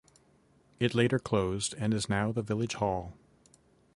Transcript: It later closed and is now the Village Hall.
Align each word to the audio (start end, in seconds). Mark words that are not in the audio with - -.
It 0.79 0.95
later 0.95 1.19
closed 1.19 1.75
and 1.77 1.93
is 1.93 2.09
now 2.09 2.31
the 2.31 2.41
Village 2.41 2.73
Hall. 2.73 3.13